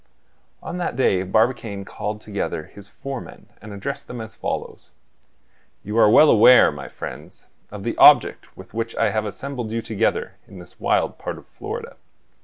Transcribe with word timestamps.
On 0.63 0.79
that 0.79 0.95
day 0.95 1.21
Barbicane 1.21 1.85
called 1.85 2.21
together 2.21 2.63
his 2.63 2.87
foremen 2.89 3.49
and 3.61 3.71
addressed 3.71 4.07
them 4.07 4.19
as 4.19 4.35
follows: 4.35 4.89
"You 5.83 5.95
are 5.99 6.09
well 6.09 6.31
aware, 6.31 6.71
my 6.71 6.87
friends, 6.87 7.49
of 7.69 7.83
the 7.83 7.95
object 7.97 8.57
with 8.57 8.73
which 8.73 8.95
I 8.95 9.11
have 9.11 9.25
assembled 9.25 9.69
you 9.69 9.83
together 9.83 10.37
in 10.47 10.57
this 10.57 10.79
wild 10.79 11.19
part 11.19 11.37
of 11.37 11.45
Florida. 11.45 11.97